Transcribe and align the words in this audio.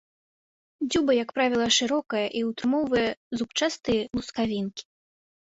Дзюба, 0.89 1.11
як 1.23 1.29
правіла, 1.39 1.67
шырокая 1.77 2.23
і 2.41 2.41
ўтрымоўвае 2.49 3.05
зубчастыя 3.41 4.09
лускавінкі. 4.19 4.83